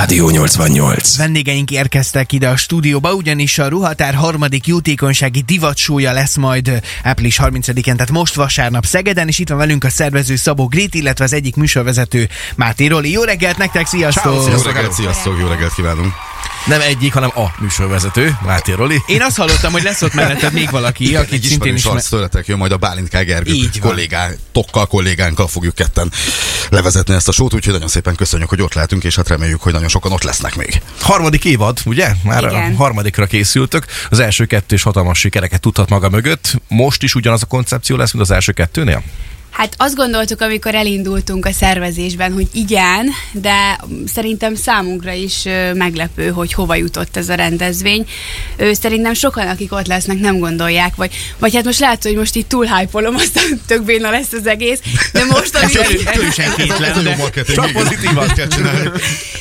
[0.00, 1.16] Rádió 88.
[1.16, 7.82] Vendégeink érkeztek ide a stúdióba, ugyanis a Ruhatár harmadik jótékonysági divatsója lesz majd április 30-án,
[7.82, 11.56] tehát most vasárnap Szegeden, és itt van velünk a szervező Szabó Grét, illetve az egyik
[11.56, 13.10] műsorvezető Máté Roli.
[13.10, 14.48] Jó reggelt nektek, sziasztok!
[14.52, 16.12] Jó reggelt, sziasztok, jó reggelt kívánunk!
[16.66, 19.02] Nem egyik, hanem a műsorvezető, Máté Roli.
[19.06, 21.84] Én azt hallottam, hogy lesz ott melletted még valaki, Igen, egy szintén is...
[21.84, 23.18] arc tőletek jön, majd a Bálint K.
[23.24, 26.12] Gergő kollégátokkal, kollégánkkal fogjuk ketten
[26.68, 29.72] levezetni ezt a sót, úgyhogy nagyon szépen köszönjük, hogy ott lehetünk, és hát reméljük, hogy
[29.72, 30.82] nagyon sokan ott lesznek még.
[31.00, 32.14] Harmadik évad, ugye?
[32.24, 32.72] Már Igen.
[32.72, 33.84] a harmadikra készültök.
[34.10, 36.60] Az első kettő is hatalmas sikereket tudhat maga mögött.
[36.68, 39.02] Most is ugyanaz a koncepció lesz, mint az első kettőnél?
[39.50, 45.42] Hát azt gondoltuk, amikor elindultunk a szervezésben, hogy igen, de szerintem számunkra is
[45.74, 48.06] meglepő, hogy hova jutott ez a rendezvény.
[48.56, 52.34] Ö, Szerintem sokan, akik ott lesznek, nem gondolják, vagy, vagy hát most lehet, hogy most
[52.34, 54.80] itt túl hype-olom, aztán tök béna lesz az egész,
[55.12, 55.72] de most, amit,
[57.44, 57.52] de...
[57.54, 58.90] Csak pozitívan kell csinálni.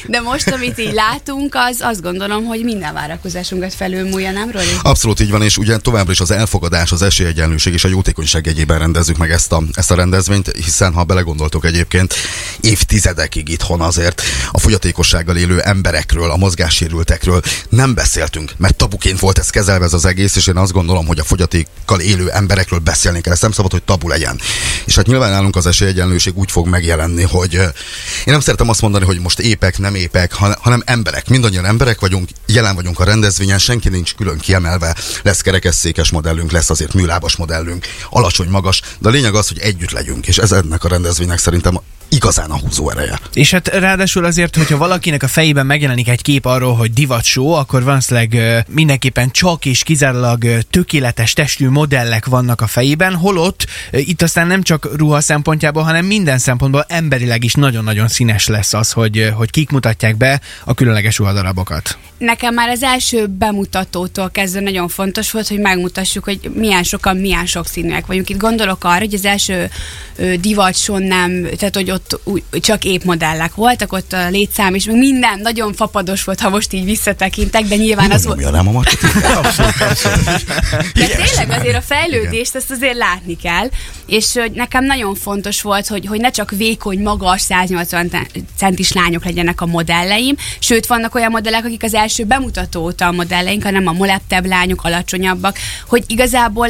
[0.07, 4.65] de most, amit így látunk, az azt gondolom, hogy minden várakozásunkat felülmúlja, nem Roli?
[4.81, 8.79] Abszolút így van, és ugye továbbra is az elfogadás, az esélyegyenlőség és a jótékonyság jegyében
[8.79, 12.13] rendezzük meg ezt a, ezt a rendezvényt, hiszen ha belegondoltok egyébként,
[12.61, 19.49] évtizedekig itthon azért a fogyatékossággal élő emberekről, a mozgássérültekről nem beszéltünk, mert tabuként volt ez
[19.49, 23.33] kezelve ez az egész, és én azt gondolom, hogy a fogyatékkal élő emberekről beszélni kell,
[23.33, 24.39] ez nem szabad, hogy tabu legyen.
[24.85, 27.71] És hát nyilván nálunk az esélyegyenlőség úgy fog megjelenni, hogy én
[28.25, 31.29] nem szeretem azt mondani, hogy most épek, nem épek, hanem emberek.
[31.29, 34.95] Mindannyian emberek vagyunk, jelen vagyunk a rendezvényen, senki nincs külön kiemelve.
[35.23, 39.88] Lesz kerekesszékes modellünk, lesz azért műlábas modellünk, alacsony, magas, de a lényeg az, hogy együtt
[39.91, 41.79] legyünk, és ez ennek a rendezvénynek szerintem
[42.09, 43.19] igazán a húzó ereje.
[43.33, 47.83] És hát ráadásul azért, hogyha valakinek a fejében megjelenik egy kép arról, hogy divatsó, akkor
[47.83, 54.63] valószínűleg mindenképpen csak és kizárólag tökéletes testű modellek vannak a fejében, holott itt aztán nem
[54.63, 59.69] csak ruha szempontjából, hanem minden szempontból emberileg is nagyon-nagyon színes lesz az, hogy, hogy kik
[59.69, 61.97] mutatják be a különleges ruhadarabokat.
[62.17, 67.45] Nekem már az első bemutatótól kezdve nagyon fontos volt, hogy megmutassuk, hogy milyen sokan, milyen
[67.45, 68.29] sokszínűek vagyunk.
[68.29, 69.69] Itt gondolok arra, hogy az első
[70.15, 74.85] ö, divatson nem, tehát hogy ott úgy, csak épp modellek voltak, ott a létszám is,
[74.85, 78.37] meg minden nagyon fapados volt, ha most így visszatekintek, de nyilván az volt.
[78.37, 79.13] Nyomja rám a marketing.
[80.93, 83.69] De tényleg azért a fejlődést ezt azért látni kell,
[84.05, 88.27] és hogy nekem nagyon fontos volt, hogy, hogy ne csak vékony, magas, 180 te-
[88.57, 93.11] centis lányok legyenek a modelleim, sőt vannak olyan modellek, akik az első bemutató óta a
[93.11, 95.57] modelleink, hanem a moleptebb lányok, alacsonyabbak,
[95.87, 96.67] hogy igazából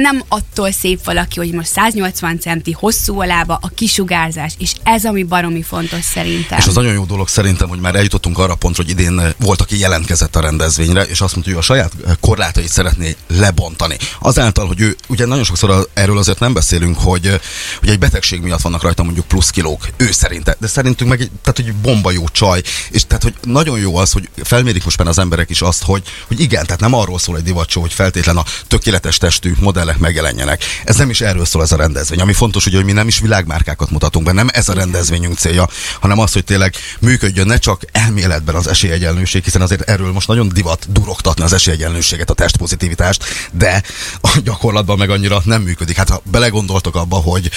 [0.00, 5.04] nem attól szép valaki, hogy most 180 centi, hosszú a lába, a kisugárzás, és ez
[5.04, 6.58] ami baromi fontos szerintem.
[6.58, 9.60] És az nagyon jó dolog szerintem, hogy már eljutottunk arra pontra, hogy idén eh, volt,
[9.60, 13.96] aki jelentkezett a rendezvényre, és azt mondta, hogy ő a saját eh, korlátait szeretné lebontani.
[14.20, 17.40] Azáltal, hogy ő, ugye nagyon sokszor erről azért nem beszélünk, hogy, eh,
[17.80, 21.30] hogy egy betegség miatt vannak rajta mondjuk plusz kilók, ő szerinte, de szerintünk meg egy,
[21.42, 25.08] tehát, hogy bomba jó csaj, és tehát, hogy nagyon jó az, hogy felmérik most már
[25.08, 28.36] az emberek is azt, hogy, hogy igen, tehát nem arról szól egy divacsó, hogy feltétlen
[28.36, 30.64] a tökéletes testű modellek megjelenjenek.
[30.84, 32.20] Ez nem is erről szól ez a rendezvény.
[32.20, 35.68] Ami fontos, ugye, hogy mi nem is világmárkákat mutatunk be, nem ez a rendezvényünk célja,
[36.00, 40.48] hanem az, hogy tényleg működjön ne csak elméletben az esélyegyenlőség, hiszen azért erről most nagyon
[40.48, 43.82] divat durogtatni az esélyegyenlőséget, a testpozitivitást, de
[44.20, 45.96] a gyakorlatban meg annyira nem működik.
[45.96, 47.50] Hát ha belegondoltok abba, hogy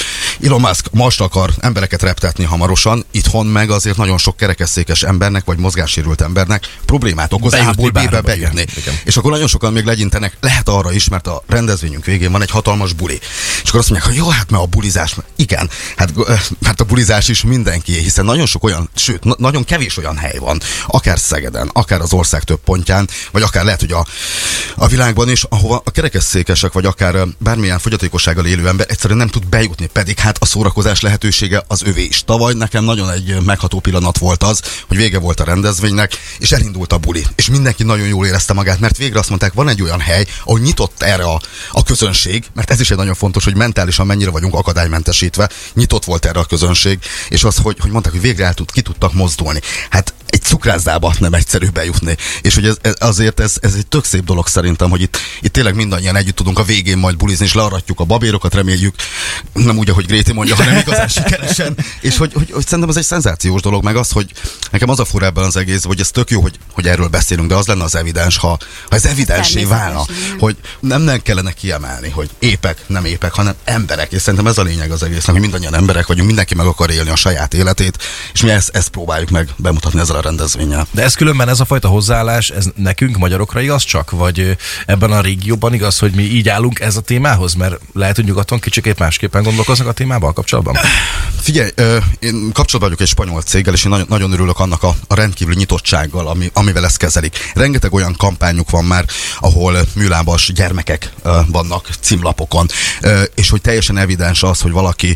[0.43, 5.57] Elon Musk most akar embereket reptetni hamarosan, itthon meg azért nagyon sok kerekesszékes embernek, vagy
[5.57, 8.65] mozgássérült embernek problémát okoz A-ból B-be bejönni.
[9.03, 12.51] És akkor nagyon sokan még legyintenek, lehet arra is, mert a rendezvényünk végén van egy
[12.51, 13.19] hatalmas buli.
[13.63, 16.13] És akkor azt mondják, hogy jó, hát mert a bulizás, igen, hát
[16.59, 20.37] mert a bulizás is mindenki, hiszen nagyon sok olyan, sőt, na- nagyon kevés olyan hely
[20.39, 24.05] van, akár Szegeden, akár az ország több pontján, vagy akár lehet, hogy a,
[24.75, 29.47] a világban is, ahova a kerekesszékesek, vagy akár bármilyen fogyatékossággal élő ember egyszerűen nem tud
[29.47, 32.23] bejutni, pedig hát a szórakozás lehetősége az övé is.
[32.25, 36.93] Tavaly nekem nagyon egy megható pillanat volt az, hogy vége volt a rendezvénynek, és elindult
[36.93, 37.25] a buli.
[37.35, 40.59] És mindenki nagyon jól érezte magát, mert végre azt mondták, van egy olyan hely, ahol
[40.59, 44.53] nyitott erre a, a közönség, mert ez is egy nagyon fontos, hogy mentálisan mennyire vagyunk
[44.53, 46.76] akadálymentesítve, nyitott volt erre a közönség,
[47.29, 49.59] és az, hogy, hogy mondták, hogy végre el tud, ki tudtak mozdulni.
[49.89, 52.17] Hát egy cukrászdába nem egyszerű bejutni.
[52.41, 55.53] És hogy ez, ez, azért ez, ez egy tök szép dolog szerintem, hogy itt, itt
[55.53, 58.95] tényleg mindannyian együtt tudunk a végén majd bulizni, és learatjuk a babérokat, reméljük,
[59.53, 61.77] nem úgy, ahogy Gréti mondja, hanem igazán sikeresen.
[62.01, 64.31] És hogy, hogy, hogy szerintem ez egy szenzációs dolog, meg az, hogy
[64.71, 67.47] nekem az a fura ebben az egész, hogy ez tök jó, hogy, hogy erről beszélünk,
[67.47, 68.47] de az lenne az evidens, ha,
[68.89, 70.05] ha ez evidensé válna,
[70.39, 74.11] hogy nem, nem kellene kiemelni, hogy épek, nem épek, hanem emberek.
[74.11, 77.09] És szerintem ez a lényeg az egésznek, hogy mindannyian emberek vagyunk, mindenki meg akar élni
[77.09, 77.97] a saját életét,
[78.33, 80.26] és mi ezt, ezt próbáljuk meg bemutatni ezzel a.
[80.27, 80.87] rendezvényel.
[80.91, 84.11] De ez különben ez a fajta hozzáállás, ez nekünk magyarokra igaz csak?
[84.11, 87.53] Vagy ebben a régióban igaz, hogy mi így állunk ez a témához?
[87.53, 90.77] Mert lehet, hogy nyugaton kicsikét másképpen gondolkoznak a témával kapcsolatban?
[91.41, 91.69] Figyelj,
[92.19, 95.55] én kapcsolatban vagyok egy spanyol céggel, és én nagyon, nagyon örülök annak a, a rendkívüli
[95.57, 97.51] nyitottsággal, ami, amivel ezt kezelik.
[97.53, 99.05] Rengeteg olyan kampányuk van már,
[99.39, 101.13] ahol műlábas gyermekek
[101.47, 102.67] vannak címlapokon,
[103.35, 105.15] és hogy teljesen evidens az, hogy valaki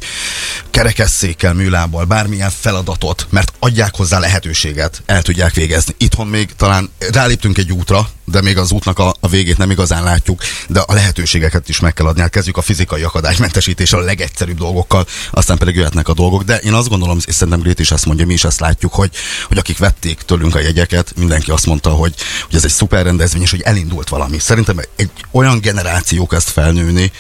[0.70, 5.96] kerekesszékkel, műlábbal, bármilyen feladatot, mert adják hozzá lehetőséget, el tudják végezni.
[5.98, 10.04] Itthon még talán ráléptünk egy útra, de még az útnak a, a végét nem igazán
[10.04, 12.22] látjuk, de a lehetőségeket is meg kell adni.
[12.22, 16.44] Hát kezdjük a fizikai akadálymentesítés a legegyszerűbb dolgokkal, aztán pedig jöhetnek a dolgok.
[16.44, 19.12] De én azt gondolom, és szerintem Grét is ezt mondja, mi is ezt látjuk, hogy,
[19.48, 22.14] hogy akik vették tőlünk a jegyeket, mindenki azt mondta, hogy,
[22.46, 24.40] hogy ez egy szuper rendezvény, és hogy elindult valami.
[24.40, 27.12] Szerintem egy olyan generáció kezd felnőni,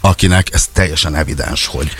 [0.00, 1.90] akinek ez teljesen evidens, hogy,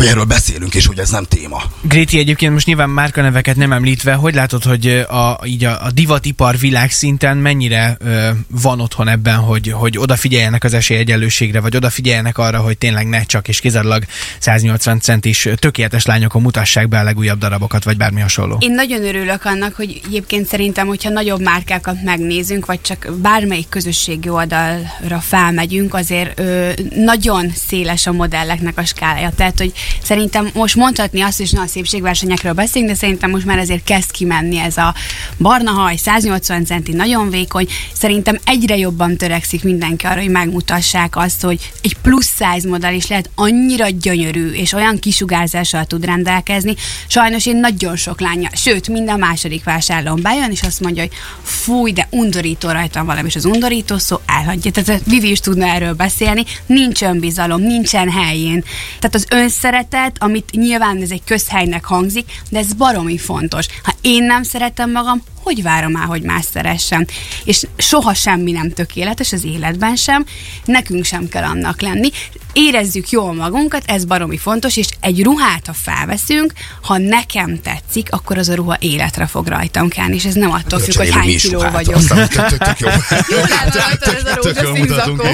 [0.00, 1.62] hogy erről beszélünk, és hogy ez nem téma.
[1.80, 6.58] Gréti egyébként most nyilván márkaneveket nem említve, hogy látod, hogy a, így a, a divatipar
[6.58, 12.78] világszinten mennyire ö, van otthon ebben, hogy, hogy odafigyeljenek az esélyegyenlőségre, vagy odafigyeljenek arra, hogy
[12.78, 14.04] tényleg ne csak és kizárólag
[14.38, 18.56] 180 centis tökéletes lányokon mutassák be a legújabb darabokat, vagy bármi hasonló.
[18.60, 24.28] Én nagyon örülök annak, hogy egyébként szerintem, hogyha nagyobb márkákat megnézünk, vagy csak bármelyik közösségi
[24.28, 29.30] oldalra felmegyünk, azért ö, nagyon széles a modelleknek a skálája.
[29.36, 33.58] Tehát, hogy szerintem most mondhatni azt is, na a szépségversenyekről beszélünk, de szerintem most már
[33.58, 34.94] azért kezd kimenni ez a
[35.38, 37.68] barna haj, 180 centi, nagyon vékony.
[37.92, 43.06] Szerintem egyre jobban törekszik mindenki arra, hogy megmutassák azt, hogy egy plusz size modell is
[43.06, 46.74] lehet annyira gyönyörű, és olyan kisugárzással tud rendelkezni.
[47.06, 51.92] Sajnos én nagyon sok lánya, sőt, minden második vásárlón bejön, és azt mondja, hogy fúj,
[51.92, 54.70] de undorító rajtam valami, és az undorító szó elhagyja.
[54.70, 58.64] Tehát Vivi is tudna erről beszélni, nincs önbizalom, nincsen helyén.
[58.98, 63.66] Tehát az önszeretet, amit nyilván ez egy közhelynek hangzik, de ez baromi fontos.
[63.82, 67.08] Ha én nem szeretem magam, hogy várom el, hogy más szeressen.
[67.44, 70.24] És soha semmi nem tökéletes az életben sem,
[70.64, 72.10] nekünk sem kell annak lenni.
[72.52, 76.52] Érezzük jól magunkat, ez baromi fontos, és egy ruhát, ha felveszünk,
[76.82, 80.78] ha nekem tetszik, akkor az a ruha életre fog rajtam kelni, és ez nem attól
[80.78, 81.94] függ, hogy hány kiló vagyok.
[81.94, 82.88] Aztán tök, tök jó.
[83.28, 84.84] Jó lenne ez a rózsaszín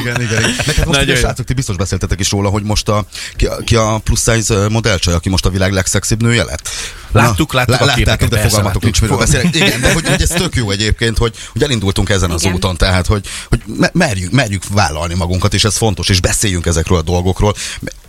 [0.00, 0.54] Igen, igen.
[0.86, 3.04] Neked srácok, ti biztos beszéltetek is róla, hogy most a,
[3.36, 6.68] ki, a, ki a plusz size modellcsaj, aki most a világ legszexibb nője lett?
[7.12, 9.54] Láttuk, láttuk a képeket, de fogalmatok nincs, miről beszélek.
[9.54, 13.06] Igen, de hogy, hogy ez tök jó egyébként, hogy, hogy elindultunk ezen az úton, tehát
[13.06, 17.54] hogy, hogy merjük, merjük vállalni magunkat, és ez fontos, és beszéljünk ezekről a dolgokról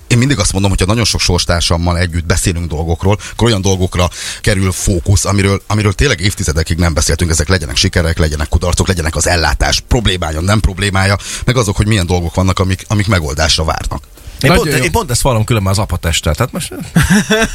[0.08, 4.10] én mindig azt mondom, hogy ha nagyon sok sorstársammal együtt beszélünk dolgokról, akkor olyan dolgokra
[4.42, 9.28] kerül fókusz, amiről, amiről tényleg évtizedekig nem beszéltünk, ezek legyenek sikerek, legyenek kudarcok, legyenek az
[9.28, 14.04] ellátás problémája, nem problémája, meg azok, hogy milyen dolgok vannak, amik, amik megoldásra várnak.
[14.42, 16.36] Én pont, én pont ezt vallom különben az apatesttel.
[16.36, 16.70] Tehát most...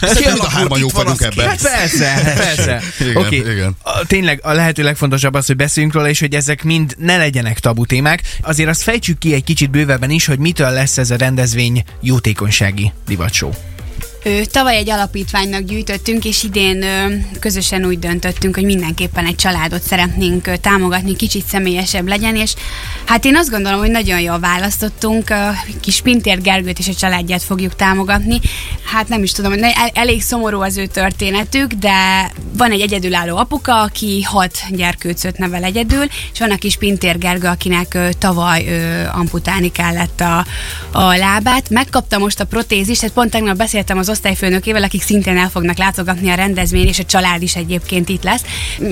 [0.01, 1.49] Mind a hárman jók vagyunk ebben.
[1.49, 2.83] Hát persze, persze.
[3.01, 3.39] igen, okay.
[3.39, 3.77] igen.
[3.83, 7.59] A, tényleg a lehető legfontosabb az, hogy beszéljünk róla, és hogy ezek mind ne legyenek
[7.61, 8.23] tabu témák.
[8.41, 12.93] Azért azt fejtsük ki egy kicsit bővebben is, hogy mitől lesz ez a rendezvény jótékonysági
[13.07, 13.51] divatshow.
[14.51, 16.85] Tavaly egy alapítványnak gyűjtöttünk, és idén
[17.41, 22.55] közösen úgy döntöttünk, hogy mindenképpen egy családot szeretnénk támogatni, kicsit személyesebb legyen, és
[23.05, 25.35] hát én azt gondolom, hogy nagyon jól választottunk,
[25.81, 28.41] kis Pintér Gergőt és a családját fogjuk támogatni.
[28.85, 29.53] Hát nem is tudom,
[29.93, 36.05] elég szomorú az ő történetük, de van egy egyedülálló apuka, aki hat gyerkőcöt nevel egyedül,
[36.33, 38.67] és van a kis Pintér Gergő, akinek tavaly
[39.13, 40.47] amputálni kellett a,
[40.93, 41.71] a lábát.
[41.71, 46.31] Megkapta most a protézist, tehát pont tegnap beszéltem az osztályfőnökével, akik szintén el fognak látogatni
[46.31, 48.43] a rendezvény, és a család is egyébként itt lesz.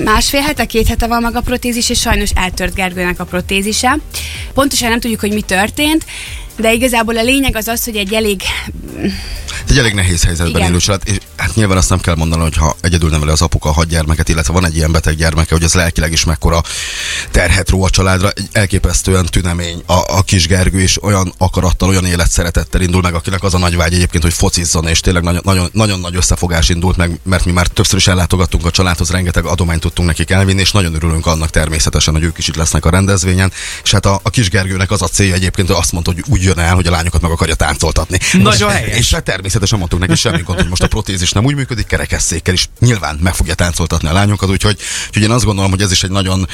[0.03, 3.97] Másfél hete, két hete van maga a protézis, és sajnos eltört Gergőnek a protézise.
[4.53, 6.05] Pontosan nem tudjuk, hogy mi történt,
[6.61, 8.41] de igazából a lényeg az az, hogy egy elég...
[9.69, 10.69] Egy elég nehéz helyzetben Igen.
[10.69, 13.69] élő család, és hát nyilván azt nem kell mondani, hogy ha egyedül neveli az apuka
[13.69, 16.63] a hat gyermeket, illetve van egy ilyen beteg gyermeke, hogy ez lelkileg is mekkora
[17.31, 22.05] terhet ró a családra, egy elképesztően tünemény a, a kis Gergő, és olyan akarattal, olyan
[22.05, 25.69] életszeretettel indul meg, akinek az a nagy vágy egyébként, hogy focizzon, és tényleg nagyon, nagyon,
[25.73, 29.81] nagyon nagy összefogás indult meg, mert mi már többször is ellátogattunk a családhoz, rengeteg adományt
[29.81, 33.51] tudtunk nekik elvinni, és nagyon örülünk annak természetesen, hogy ők is itt lesznek a rendezvényen.
[33.83, 36.45] És hát a, a kis Gergőnek az a célja egyébként, hogy azt mondta, hogy úgy
[36.55, 38.17] jön el, hogy a lányokat meg akarja táncoltatni.
[38.33, 38.97] Nagyon helyes.
[38.97, 42.53] És hát természetesen mondtuk neki semmi gond, hogy most a protézis nem úgy működik, kerekesszékkel
[42.53, 44.77] is nyilván meg fogja táncoltatni a lányokat, úgyhogy,
[45.07, 46.47] úgyhogy én azt gondolom, hogy ez is egy nagyon,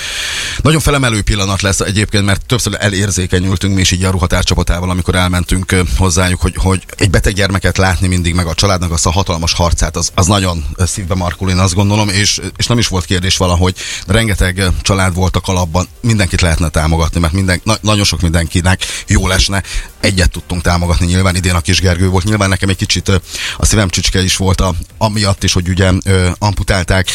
[0.61, 5.15] nagyon felemelő pillanat lesz egyébként, mert többször elérzékenyültünk mi is így a ruhatár csapatával, amikor
[5.15, 9.53] elmentünk hozzájuk, hogy, hogy egy beteg gyermeket látni mindig, meg a családnak azt a hatalmas
[9.53, 13.37] harcát, az, az nagyon szívbe markul, én azt gondolom, és, és nem is volt kérdés
[13.37, 13.75] valahogy,
[14.07, 19.27] rengeteg család volt a kalapban, mindenkit lehetne támogatni, mert minden, na, nagyon sok mindenkinek jó
[19.27, 19.63] lesne.
[19.99, 23.09] Egyet tudtunk támogatni, nyilván idén a kis Gergő volt, nyilván nekem egy kicsit
[23.57, 27.07] a szívem csücske is volt a, amiatt is, hogy ugye ö, amputálták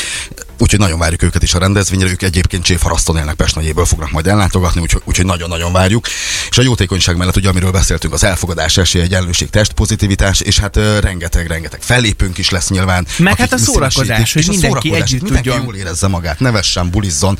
[0.63, 2.11] úgyhogy nagyon várjuk őket is a rendezvényre.
[2.11, 6.07] Ők egyébként Cséfaraszton élnek Pest megyéből fognak majd ellátogatni, úgyhogy, úgyhogy nagyon-nagyon várjuk.
[6.51, 11.47] És a jótékonyság mellett, ugye, amiről beszéltünk, az elfogadás, esélyegyenlőség, testpozitivitás, és hát ö, rengeteg,
[11.47, 13.07] rengeteg fellépőnk is lesz nyilván.
[13.19, 15.65] Meg hát a szórakozás, hogy mindenki együtt mindenki tudjon.
[15.65, 17.39] jól érezze magát, nevessen, bulizzon,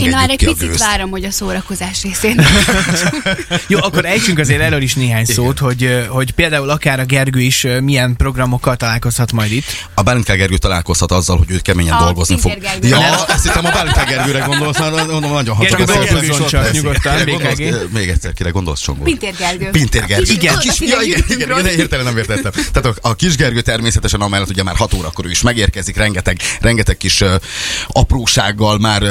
[0.00, 0.84] Én már engedjük egy picit gőzt.
[0.84, 2.40] várom, hogy a szórakozás részén.
[3.68, 7.66] Jó, akkor ejtsünk azért erről is néhány szót, hogy, hogy például akár a Gergő is
[7.80, 9.64] milyen programokkal találkozhat majd itt.
[9.94, 12.58] A Bálint Gergő találkozhat azzal, hogy ő keményen A dolgozni fog.
[12.60, 12.88] Gergő.
[12.88, 16.08] Ja, azt hittem a Bálint Gergőre gondolsz, már mondom, nagyon Gergő, hacsak.
[16.10, 17.14] dolgozzon csak nyugodtan.
[17.92, 19.02] Még egyszer, kire gondolsz, Csongó?
[19.02, 19.70] Pintér Gergő.
[19.70, 20.32] Pintér Gergő.
[20.32, 22.52] Igen, kis, ja, igen, igen, igen, hirtelen nem értettem.
[22.72, 26.40] Tehát a, a kis Gergő természetesen amellett ugye már 6 órakor ő is megérkezik, rengeteg,
[26.60, 27.34] rengeteg kis uh,
[27.88, 29.08] aprósággal már uh,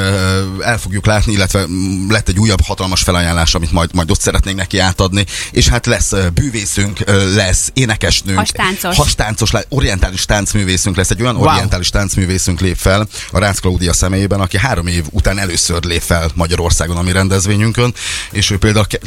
[0.75, 4.58] el fogjuk látni, illetve mm, lett egy újabb hatalmas felajánlás, amit majd, majd ott szeretnénk
[4.58, 7.00] neki átadni, és hát lesz bűvészünk,
[7.36, 8.98] lesz énekesnőnk, Hastáncos.
[8.98, 11.48] hastáncos, le- orientális táncművészünk lesz, egy olyan Wow.
[11.48, 16.29] orientális táncművészünk lép fel a Rácz Klaudia személyében, aki három év után először lép fel
[16.34, 17.94] Magyarországon a mi rendezvényünkön,
[18.32, 19.01] és ő például a ke-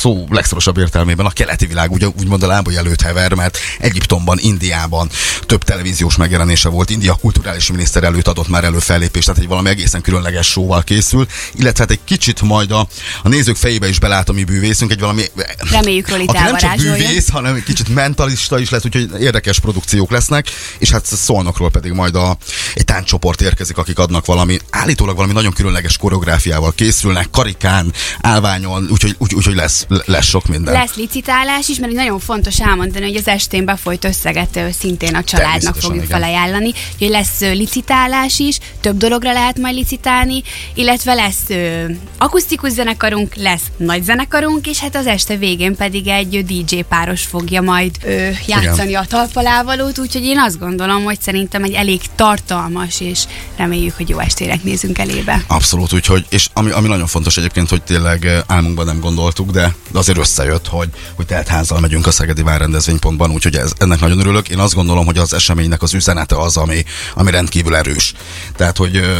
[0.00, 5.08] szó legszorosabb értelmében a keleti világ ugye, úgymond a lábai előtt hever, mert Egyiptomban, Indiában
[5.46, 9.68] több televíziós megjelenése volt, India kulturális miniszter előtt adott már elő fellépést, tehát egy valami
[9.68, 12.88] egészen különleges showval készül, illetve hát egy kicsit majd a,
[13.22, 15.22] a nézők fejébe is belát a mi bűvészünk, egy valami
[15.70, 20.10] Reméljük, Roli aki nem csak bűvész, hanem egy kicsit mentalista is lesz, úgyhogy érdekes produkciók
[20.10, 22.36] lesznek, és hát Szolnokról pedig majd a,
[22.74, 29.14] egy tánccsoport érkezik, akik adnak valami, állítólag valami nagyon különleges koreográfiával készülnek, karikán, állványon, úgyhogy
[29.18, 30.74] úgy, úgy, lesz, lesz sok minden.
[30.74, 35.76] Lesz licitálás is, mert nagyon fontos elmondani, hogy az estén befolyt összeget szintén a családnak
[35.76, 36.20] fogjuk igen.
[36.20, 36.72] felajánlani.
[36.92, 40.42] Úgyhogy lesz licitálás is, több dologra lehet majd licitálni,
[40.74, 41.84] illetve lesz ö,
[42.18, 47.22] akusztikus zenekarunk, lesz nagy zenekarunk, és hát az este végén pedig egy ö, DJ páros
[47.22, 53.00] fogja majd ö, játszani a talpalávalót, úgyhogy én azt gondolom, hogy szerintem egy elég tartalmas,
[53.00, 53.24] és
[53.56, 55.44] reméljük, hogy jó estének nézünk elébe.
[55.46, 60.18] Abszolút, úgyhogy, és ami, ami nagyon fontos egyébként, hogy tényleg álmunkban nem gondoltuk, de azért
[60.18, 64.48] összejött, hogy, hogy telt házzal megyünk a Szegedi Várrendezvénypontban, úgyhogy ez, ennek nagyon örülök.
[64.48, 68.14] Én azt gondolom, hogy az eseménynek az üzenete az, ami, ami rendkívül erős.
[68.56, 69.18] Tehát, hogy eh,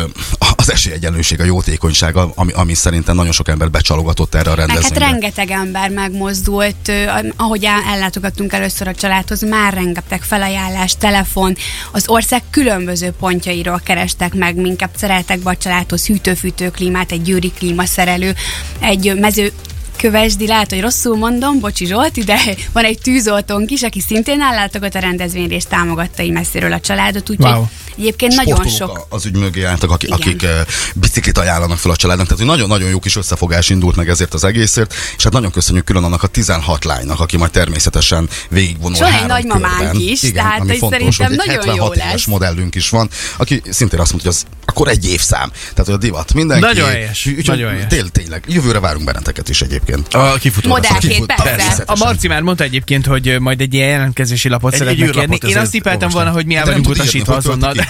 [0.56, 4.68] az esélyegyenlőség, a jótékonyság, ami, ami szerintem nagyon sok ember becsalogatott erre a Meg hát
[4.68, 5.10] rendezvényre.
[5.10, 6.92] rengeteg ember megmozdult,
[7.36, 11.56] ahogy el- ellátogattunk először a családhoz, már rengeteg felajánlás, telefon,
[11.92, 17.50] az ország különböző pontjairól kerestek meg minket, szereltek be a családhoz hűtő-fűtő klímát, egy győri
[17.58, 18.34] klímaszerelő,
[18.80, 19.52] egy mező
[19.96, 22.38] Kövesdi, lehet, hogy rosszul mondom, bocsi Zsolt, de
[22.72, 27.30] van egy tűzoltónk is, aki szintén ellátogat a rendezvényre, és támogatta így messziről a családot,
[27.30, 27.64] úgyhogy Wow.
[27.98, 30.20] egyébként nagyon Sportolók sok az ügy mögé álltak, akik, Igen.
[30.20, 30.60] akik eh,
[30.94, 32.26] biciklit ajánlanak fel a családnak.
[32.26, 36.04] Tehát, nagyon-nagyon jó kis összefogás indult meg ezért az egészért, és hát nagyon köszönjük külön
[36.04, 40.00] annak a 16 lánynak, aki majd természetesen végigvonul van egy három nagymamánk körben.
[40.00, 42.24] is, Igen, tehát ami ez fontos, szerintem hogy nagyon jó 76 éves lesz.
[42.26, 45.50] modellünk is van, aki szintén azt mondta, hogy az akkor egy évszám.
[45.50, 46.64] Tehát, hogy a divat mindenki.
[46.64, 47.86] Nagyon helyes, nagyon helyes.
[47.88, 49.85] Tél, tényleg, jövőre várunk benneteket is egyébként.
[50.10, 50.68] A kifutó.
[50.68, 51.82] Modellként, Kifut- persze.
[51.86, 55.38] A Marci már mondta egyébként, hogy majd egy ilyen jelentkezési lapot Egy- szeretne egy kérni.
[55.46, 57.74] Én azt tippeltem volna, hogy mi el vagyunk utasítva azonnal.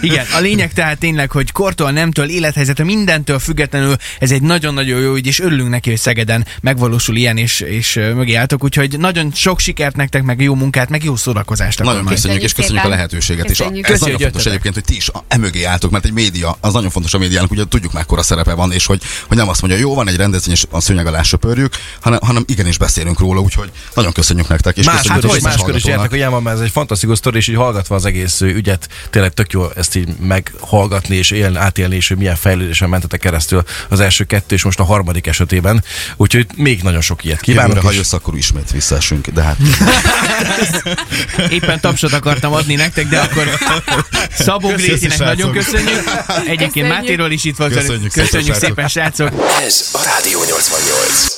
[0.00, 5.14] Igen, a lényeg tehát tényleg, hogy kortól, nemtől, élethelyzetre, mindentől függetlenül ez egy nagyon-nagyon jó
[5.14, 8.64] ügy, és örülünk neki, hogy Szegeden megvalósul ilyen, és, és mögé álltok.
[8.64, 11.78] Úgyhogy nagyon sok sikert nektek, meg jó munkát, meg jó szórakozást.
[11.78, 12.14] Nagyon majd.
[12.14, 12.96] köszönjük, és Köszönjük köszönjük a szépen.
[12.98, 13.50] lehetőséget.
[13.50, 13.88] És a, Köszönjük.
[13.88, 14.46] ez nagyon fontos jöttetek.
[14.52, 17.50] egyébként, hogy ti is a, emögé álltok, mert egy média, az nagyon fontos a médiának,
[17.50, 20.54] ugye tudjuk mekkora szerepe van, és hogy, hogy nem azt mondja, jó, van egy rendezvény,
[20.54, 24.76] és a szőnyeg alá söpörjük, hanem, hanem igenis beszélünk róla, úgyhogy nagyon köszönjük nektek.
[24.76, 27.48] És Máskor köszönjük is, máskor is értek, hogy Jáma, mert ez egy fantasztikus sztori, és
[27.48, 32.08] így hallgatva az egész ügyet, tényleg tök jó ezt így meghallgatni és élni, átélni, és
[32.08, 35.84] hogy milyen fejlődésen mentetek keresztül az első kettő, és most a harmadik esetében.
[36.16, 37.68] Úgyhogy még nagyon sok ilyet kívánok.
[37.68, 39.56] Jövőre, ha és- jössz, akkor ismét visszaesünk, de hát
[41.50, 43.58] Éppen tapsot akartam adni nektek, de akkor
[44.38, 45.18] Szabó srácok.
[45.18, 46.02] nagyon köszönjük.
[46.46, 46.88] Egyébként.
[46.88, 47.72] Mátéról is itt volt.
[47.72, 49.30] Köszönjük köszönjük szépen, srácok.
[49.66, 51.35] Ez a Rádió 88.